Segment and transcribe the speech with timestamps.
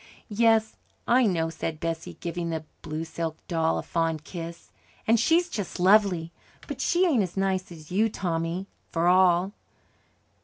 [0.33, 0.77] "Yes,
[1.07, 4.71] I know," said Bessie, giving the blue silk doll a fond kiss,
[5.05, 6.31] "and she's just lovely.
[6.65, 9.51] But she ain't as nice as you, Tommy, for all."